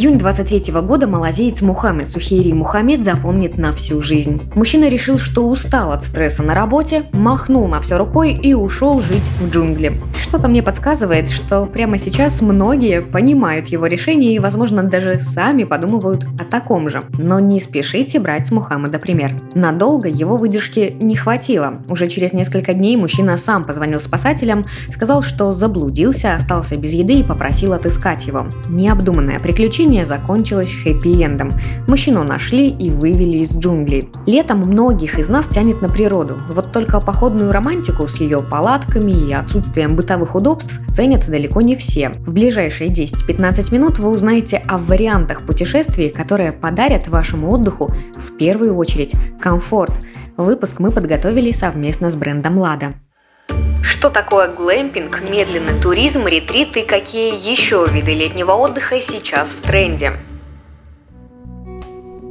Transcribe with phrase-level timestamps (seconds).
[0.00, 4.40] Июнь 23 года малазиец Мухаммед Сухири Мухаммед запомнит на всю жизнь.
[4.54, 9.30] Мужчина решил, что устал от стресса на работе, махнул на все рукой и ушел жить
[9.38, 10.00] в джунгли.
[10.18, 16.24] Что-то мне подсказывает, что прямо сейчас многие понимают его решение и, возможно, даже сами подумывают
[16.40, 17.02] о таком же.
[17.18, 19.32] Но не спешите брать с Мухаммеда пример.
[19.54, 21.82] Надолго его выдержки не хватило.
[21.90, 27.22] Уже через несколько дней мужчина сам позвонил спасателям, сказал, что заблудился, остался без еды и
[27.22, 28.46] попросил отыскать его.
[28.70, 31.50] Необдуманное приключение Приключение закончилось хэппи-эндом.
[31.88, 34.08] Мужчину нашли и вывели из джунглей.
[34.24, 36.38] Летом многих из нас тянет на природу.
[36.52, 42.10] Вот только походную романтику с ее палатками и отсутствием бытовых удобств ценят далеко не все.
[42.10, 48.76] В ближайшие 10-15 минут вы узнаете о вариантах путешествий, которые подарят вашему отдыху в первую
[48.76, 49.94] очередь комфорт.
[50.36, 52.94] Выпуск мы подготовили совместно с брендом «Лада».
[53.82, 60.12] Что такое глэмпинг, медленный туризм, ретрит и какие еще виды летнего отдыха сейчас в тренде?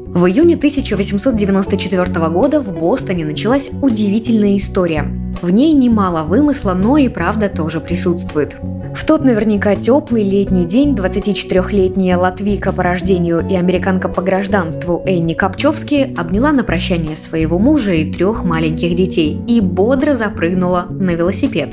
[0.07, 5.18] В июне 1894 года в Бостоне началась удивительная история.
[5.41, 8.57] В ней немало вымысла, но и правда тоже присутствует.
[8.95, 15.33] В тот наверняка теплый летний день 24-летняя латвийка по рождению и американка по гражданству Энни
[15.33, 21.69] Копчевски обняла на прощание своего мужа и трех маленьких детей и бодро запрыгнула на велосипед.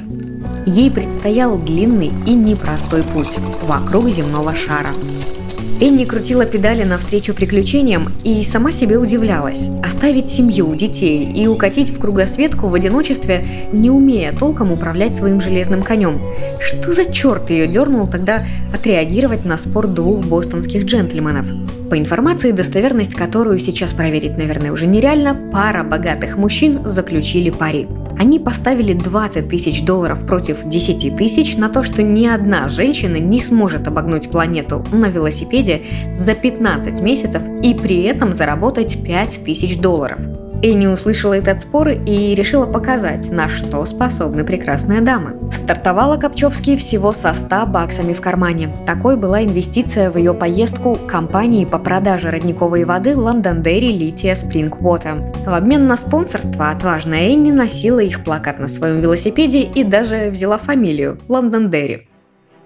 [0.66, 4.90] Ей предстоял длинный и непростой путь вокруг земного шара.
[5.78, 9.68] Энни крутила педали навстречу приключениям и сама себе удивлялась.
[9.84, 15.82] Оставить семью, детей и укатить в кругосветку в одиночестве, не умея толком управлять своим железным
[15.82, 16.18] конем.
[16.60, 21.46] Что за черт ее дернул тогда отреагировать на спор двух бостонских джентльменов?
[21.90, 27.86] По информации, достоверность которую сейчас проверить, наверное, уже нереально, пара богатых мужчин заключили пари.
[28.18, 33.40] Они поставили 20 тысяч долларов против 10 тысяч на то, что ни одна женщина не
[33.40, 35.82] сможет обогнуть планету на велосипеде
[36.16, 40.18] за 15 месяцев и при этом заработать 5 тысяч долларов.
[40.62, 45.36] Энни услышала этот спор и решила показать, на что способны прекрасные дамы.
[45.52, 48.74] Стартовала Копчевский всего со 100 баксами в кармане.
[48.86, 55.34] Такой была инвестиция в ее поездку компании по продаже родниковой воды Londonderry Litia Spring Water.
[55.44, 60.58] В обмен на спонсорство отважная Энни носила их плакат на своем велосипеде и даже взяла
[60.58, 62.02] фамилию– Londonderry.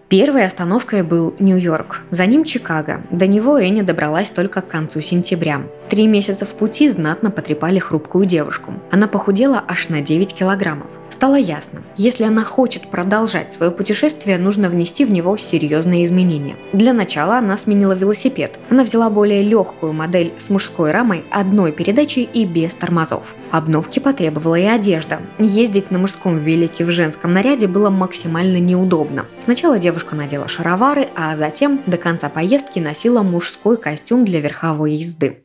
[0.09, 3.03] Первой остановкой был Нью-Йорк, за ним Чикаго.
[3.11, 5.62] До него Энни добралась только к концу сентября.
[5.91, 8.75] Три месяца в пути знатно потрепали хрупкую девушку.
[8.93, 10.87] Она похудела аж на 9 килограммов.
[11.11, 16.55] Стало ясно, если она хочет продолжать свое путешествие, нужно внести в него серьезные изменения.
[16.73, 18.56] Для начала она сменила велосипед.
[18.71, 23.34] Она взяла более легкую модель с мужской рамой, одной передачей и без тормозов.
[23.51, 25.19] Обновки потребовала и одежда.
[25.41, 29.27] Ездить на мужском велике в женском наряде было максимально неудобно.
[29.43, 35.43] Сначала девушка надела шаровары, а затем до конца поездки носила мужской костюм для верховой езды.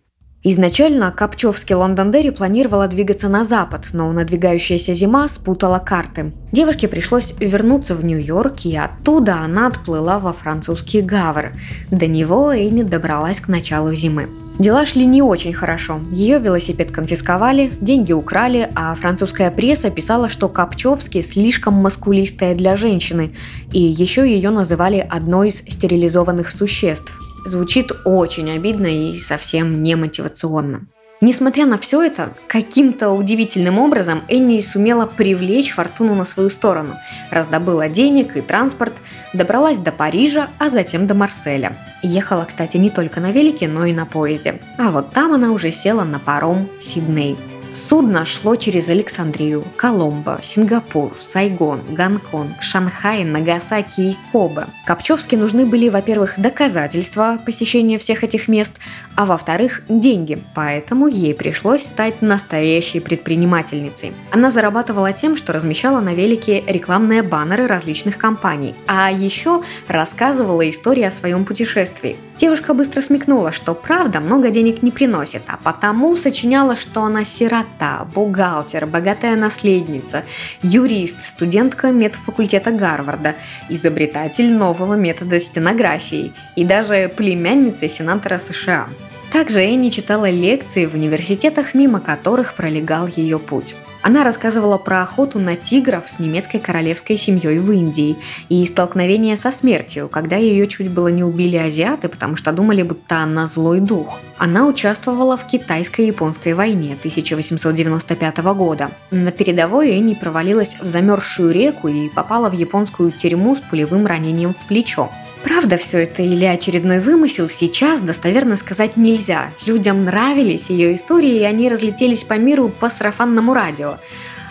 [0.48, 6.34] Изначально Копчевский Лондондерри планировала двигаться на запад, но надвигающаяся зима спутала карты.
[6.52, 11.52] Девушке пришлось вернуться в Нью-Йорк, и оттуда она отплыла во французский Гавр.
[11.90, 14.28] До него Эйни добралась к началу зимы.
[14.60, 16.00] Дела шли не очень хорошо.
[16.12, 23.34] Ее велосипед конфисковали, деньги украли, а французская пресса писала, что Копчевский слишком маскулистая для женщины,
[23.72, 27.25] и еще ее называли одной из стерилизованных существ.
[27.46, 30.88] Звучит очень обидно и совсем не мотивационно.
[31.22, 36.96] Несмотря на все это, каким-то удивительным образом Энни сумела привлечь фортуну на свою сторону,
[37.32, 38.94] раздобыла денег и транспорт,
[39.34, 41.78] добралась до Парижа, а затем до Марселя.
[42.04, 44.60] Ехала, кстати, не только на велике, но и на поезде.
[44.78, 47.38] А вот там она уже села на паром Сидней–
[47.76, 54.68] Судно шло через Александрию, Коломбо, Сингапур, Сайгон, Гонконг, Шанхай, Нагасаки и Кобе.
[54.86, 58.78] Копчевски нужны были, во-первых, доказательства посещения всех этих мест,
[59.18, 64.14] а во-вторых, деньги, поэтому ей пришлось стать настоящей предпринимательницей.
[64.32, 71.04] Она зарабатывала тем, что размещала на велике рекламные баннеры различных компаний, а еще рассказывала истории
[71.04, 72.16] о своем путешествии.
[72.38, 78.06] Девушка быстро смекнула, что правда много денег не приносит, а потому сочиняла, что она сирота,
[78.14, 80.24] бухгалтер, богатая наследница,
[80.62, 83.36] юрист, студентка медфакультета Гарварда,
[83.70, 88.90] изобретатель нового метода стенографии и даже племянница сенатора США.
[89.32, 93.76] Также Энни читала лекции в университетах, мимо которых пролегал ее путь.
[94.06, 98.18] Она рассказывала про охоту на тигров с немецкой королевской семьей в Индии
[98.50, 103.18] и столкновение со смертью, когда ее чуть было не убили азиаты, потому что думали, будто
[103.24, 104.20] она злой дух.
[104.38, 108.92] Она участвовала в китайско-японской войне 1895 года.
[109.10, 114.54] На передовой Энни провалилась в замерзшую реку и попала в японскую тюрьму с пулевым ранением
[114.54, 115.10] в плечо.
[115.46, 119.52] Правда все это или очередной вымысел, сейчас достоверно сказать нельзя.
[119.68, 123.98] Людям нравились ее истории, и они разлетелись по миру по сарафанному радио.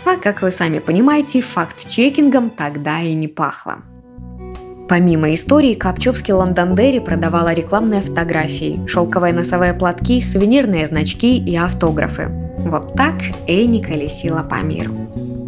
[0.05, 3.79] А как вы сами понимаете, факт-чекингом тогда и не пахло.
[4.89, 12.29] Помимо истории, Копчевский Лондондерри продавала рекламные фотографии, шелковые носовые платки, сувенирные значки и автографы.
[12.59, 13.15] Вот так
[13.49, 14.95] Энни колесила по миру.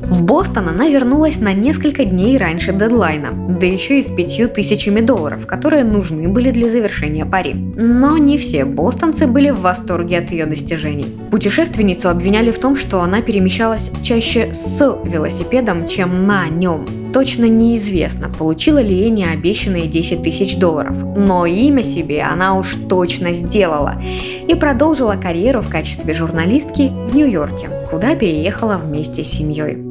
[0.08, 3.30] В Бостон она вернулась на несколько дней раньше дедлайна,
[3.60, 7.54] да еще и с пятью тысячами долларов, которые нужны были для завершения пари.
[7.54, 11.06] Но не все бостонцы были в восторге от ее достижений.
[11.32, 16.86] Путешественницу обвиняли в том, что она перемещалась чаще с велосипедом, чем на нем.
[17.12, 23.32] Точно неизвестно, получила ли Энни обещанные 10 тысяч долларов, но имя себе она уж точно
[23.32, 24.00] сделала
[24.46, 29.85] и продолжила карьеру в качестве журналистки в Нью-Йорке, куда переехала вместе с семьей.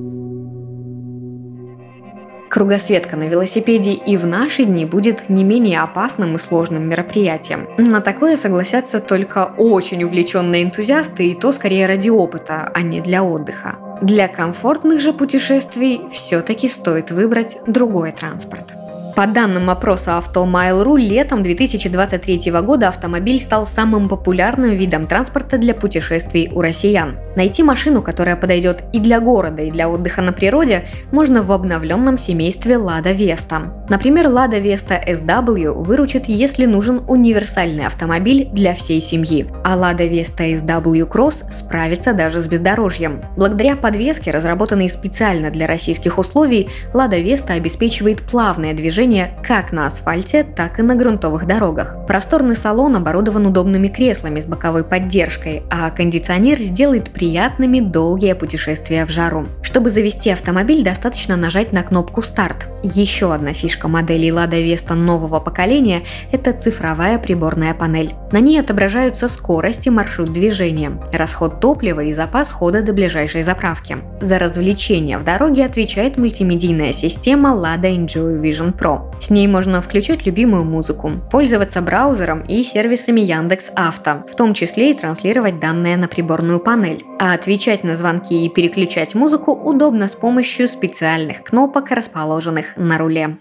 [2.55, 7.67] Кругосветка на велосипеде и в наши дни будет не менее опасным и сложным мероприятием.
[7.77, 13.25] На такое согласятся только очень увлеченные энтузиасты, и то скорее ради опыта, а не для
[13.25, 13.75] отдыха.
[14.01, 18.71] Для комфортных же путешествий все-таки стоит выбрать другой транспорт.
[19.15, 26.49] По данным опроса Автомайл.ру, летом 2023 года автомобиль стал самым популярным видом транспорта для путешествий
[26.51, 27.15] у россиян.
[27.37, 32.17] Найти машину, которая подойдет и для города, и для отдыха на природе, можно в обновленном
[32.17, 33.71] семействе Lada Vesta.
[33.87, 40.59] Например, Lada Vesta SW выручит, если нужен универсальный автомобиль для всей семьи, а Lada Vesta
[40.59, 43.21] SW Cross справится даже с бездорожьем.
[43.37, 49.85] Благодаря подвеске, разработанной специально для российских условий, Lada Vesta обеспечивает плавное движение движения как на
[49.85, 51.95] асфальте, так и на грунтовых дорогах.
[52.07, 59.11] Просторный салон оборудован удобными креслами с боковой поддержкой, а кондиционер сделает приятными долгие путешествия в
[59.11, 59.45] жару.
[59.61, 62.67] Чтобы завести автомобиль, достаточно нажать на кнопку «Старт».
[62.83, 68.13] Еще одна фишка модели Lada Vesta нового поколения– это цифровая приборная панель.
[68.31, 73.97] На ней отображаются скорость и маршрут движения, расход топлива и запас хода до ближайшей заправки.
[74.19, 79.13] За развлечения в дороге отвечает мультимедийная система Lada Enjoy Vision Pro.
[79.21, 84.91] С ней можно включать любимую музыку, пользоваться браузером и сервисами Яндекс Авто, в том числе
[84.91, 87.05] и транслировать данные на приборную панель.
[87.19, 93.37] А отвечать на звонки и переключать музыку удобно с помощью специальных кнопок, расположенных на руле.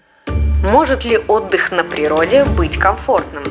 [0.71, 3.43] Может ли отдых на природе быть комфортным?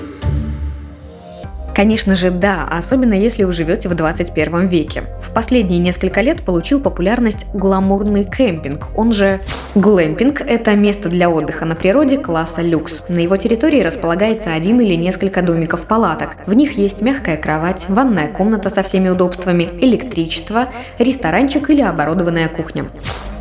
[1.74, 5.04] Конечно же, да, особенно если вы живете в 21 веке.
[5.20, 9.40] В последние несколько лет получил популярность гламурный кемпинг, он же
[9.74, 13.02] глэмпинг– это место для отдыха на природе класса люкс.
[13.08, 16.36] На его территории располагается один или несколько домиков-палаток.
[16.46, 20.68] В них есть мягкая кровать, ванная комната со всеми удобствами, электричество,
[21.00, 22.86] ресторанчик или оборудованная кухня.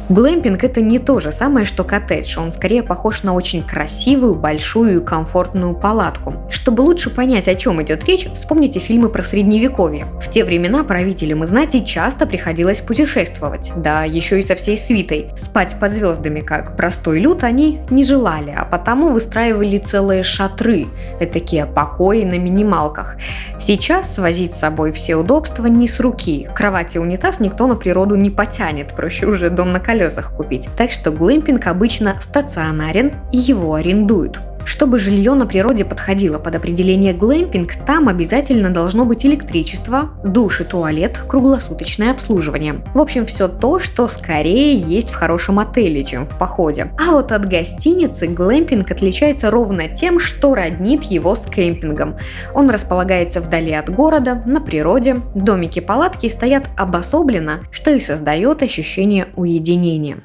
[0.09, 2.37] Глэмпинг– это не то же самое, что коттедж.
[2.37, 6.35] Он скорее похож на очень красивую, большую и комфортную палатку.
[6.49, 10.05] Чтобы лучше понять, о чем идет речь, вспомните фильмы про средневековье.
[10.21, 15.29] В те времена правителям и знати часто приходилось путешествовать, да еще и со всей свитой.
[15.37, 20.87] Спать под звездами, как простой люд, они не желали, а потому выстраивали целые шатры,
[21.31, 23.15] такие покои на минималках.
[23.61, 26.49] Сейчас свозить с собой все удобства не с руки.
[26.53, 29.92] Кровать и унитаз никто на природу не потянет, проще уже дом на колесах
[30.35, 30.67] купить.
[30.77, 34.39] Так что глэмпинг обычно стационарен и его арендуют.
[34.65, 40.63] Чтобы жилье на природе подходило под определение глэмпинг, там обязательно должно быть электричество, душ и
[40.63, 42.83] туалет, круглосуточное обслуживание.
[42.93, 46.91] В общем, все то, что скорее есть в хорошем отеле, чем в походе.
[46.97, 52.15] А вот от гостиницы глэмпинг отличается ровно тем, что роднит его с кемпингом.
[52.53, 60.19] Он располагается вдали от города, на природе, домики-палатки стоят обособленно, что и создает ощущение уединения.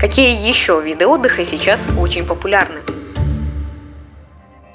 [0.00, 2.80] Какие еще виды отдыха сейчас очень популярны?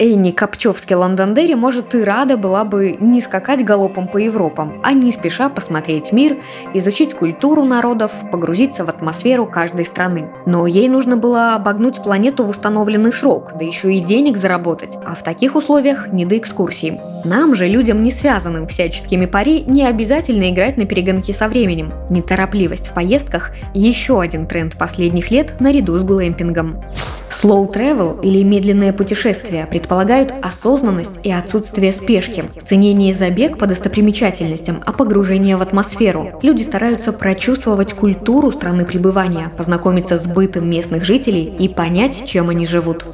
[0.00, 5.12] Энни Копчевский Лондондерри, может, и рада была бы не скакать галопом по Европам, а не
[5.12, 6.38] спеша посмотреть мир,
[6.72, 10.30] изучить культуру народов, погрузиться в атмосферу каждой страны.
[10.46, 15.14] Но ей нужно было обогнуть планету в установленный срок, да еще и денег заработать, а
[15.14, 16.98] в таких условиях не до экскурсий.
[17.26, 21.92] Нам же, людям, не связанным всяческими пари, не обязательно играть на перегонки со временем.
[22.08, 26.82] Неторопливость в поездках– еще один тренд последних лет наряду с глэмпингом.
[27.30, 34.82] Slow travel или медленное путешествие предполагают осознанность и отсутствие спешки, ценение не забег по достопримечательностям,
[34.84, 36.38] а погружение в атмосферу.
[36.42, 42.66] Люди стараются прочувствовать культуру страны пребывания, познакомиться с бытом местных жителей и понять, чем они
[42.66, 43.04] живут.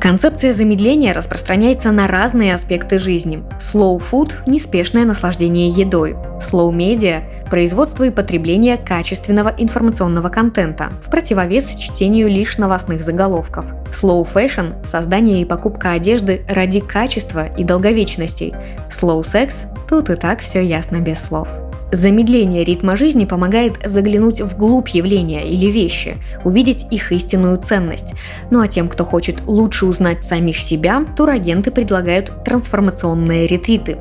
[0.00, 3.42] Концепция замедления распространяется на разные аспекты жизни.
[3.58, 6.14] Slow food– неспешное наслаждение едой.
[6.40, 13.66] Slow media– производство и потребление качественного информационного контента, в противовес чтению лишь новостных заголовков.
[13.92, 18.54] Slow fashion– создание и покупка одежды ради качества и долговечности.
[18.90, 21.48] Slow sex– тут и так все ясно без слов.
[21.90, 28.12] Замедление ритма жизни помогает заглянуть вглубь явления или вещи, увидеть их истинную ценность.
[28.50, 33.98] Ну а тем, кто хочет лучше узнать самих себя, турагенты предлагают трансформационные ретриты.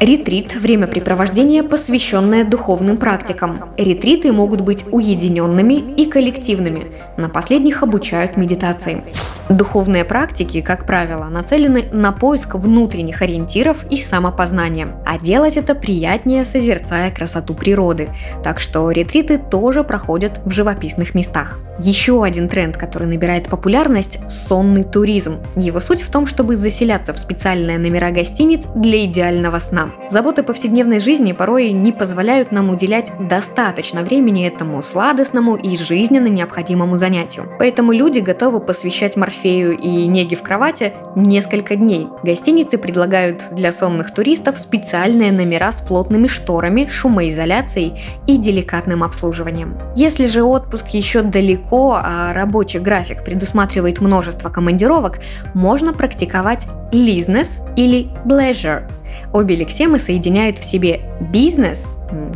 [0.00, 3.70] Ретрит– времяпрепровождение, посвященное духовным практикам.
[3.78, 6.86] Ретриты могут быть уединенными и коллективными.
[7.16, 9.04] На последних обучают медитации.
[9.50, 16.46] Духовные практики, как правило, нацелены на поиск внутренних ориентиров и самопознания, а делать это приятнее,
[16.46, 18.08] созерцая красоту природы.
[18.42, 21.58] Так что ретриты тоже проходят в живописных местах.
[21.78, 25.38] Еще один тренд, который набирает популярность– сонный туризм.
[25.56, 29.90] Его суть в том, чтобы заселяться в специальные номера гостиниц для идеального сна.
[30.08, 36.96] Заботы повседневной жизни порой не позволяют нам уделять достаточно времени этому сладостному и жизненно необходимому
[36.96, 37.50] занятию.
[37.58, 42.08] Поэтому люди готовы посвящать морфею и неге в кровати несколько дней.
[42.22, 49.76] Гостиницы предлагают для сонных туристов специальные номера с плотными шторами, шумоизоляцией и деликатным обслуживанием.
[49.96, 55.20] Если же отпуск еще далеко а рабочий график предусматривает множество командировок,
[55.54, 58.88] можно практиковать business или pleasure.
[59.32, 61.86] Обе лексемы соединяют в себе бизнес,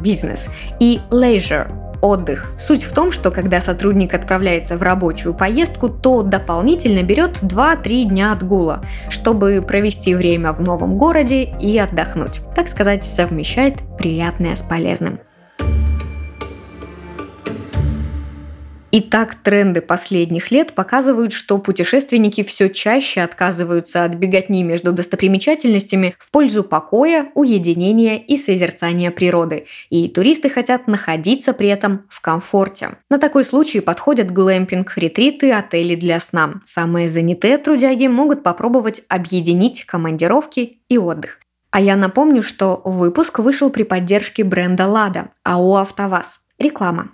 [0.00, 0.48] бизнес
[0.80, 2.46] и leisure, отдых.
[2.58, 8.32] Суть в том, что когда сотрудник отправляется в рабочую поездку, то дополнительно берет 2-3 дня
[8.32, 12.40] отгула, чтобы провести время в новом городе и отдохнуть.
[12.54, 15.20] Так сказать, совмещает приятное с полезным.
[18.90, 26.30] Итак, тренды последних лет показывают, что путешественники все чаще отказываются от беготни между достопримечательностями в
[26.30, 29.66] пользу покоя, уединения и созерцания природы.
[29.90, 32.96] И туристы хотят находиться при этом в комфорте.
[33.10, 36.62] На такой случай подходят глэмпинг, ретриты, отели для сна.
[36.64, 41.40] Самые занятые трудяги могут попробовать объединить командировки и отдых.
[41.70, 46.40] А я напомню, что выпуск вышел при поддержке бренда «Лада» АО «АвтоВАЗ».
[46.58, 47.10] Реклама.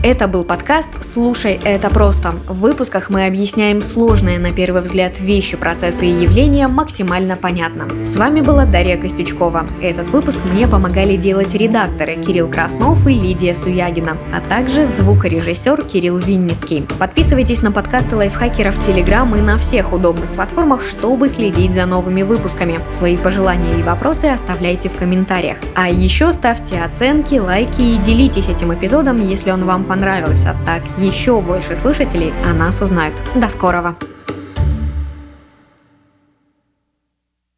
[0.00, 2.30] Это был подкаст «Слушай, это просто».
[2.46, 7.88] В выпусках мы объясняем сложные на первый взгляд вещи, процессы и явления максимально понятно.
[8.06, 9.66] С вами была Дарья Костючкова.
[9.82, 16.18] Этот выпуск мне помогали делать редакторы Кирилл Краснов и Лидия Суягина, а также звукорежиссер Кирилл
[16.18, 16.86] Винницкий.
[17.00, 22.78] Подписывайтесь на подкасты лайфхакеров Телеграм и на всех удобных платформах, чтобы следить за новыми выпусками.
[22.96, 25.56] Свои пожелания и вопросы оставляйте в комментариях.
[25.74, 30.54] А еще ставьте оценки, лайки и делитесь этим эпизодом, если он вам понравился.
[30.66, 33.14] Так еще больше слушателей о нас узнают.
[33.34, 33.96] До скорого!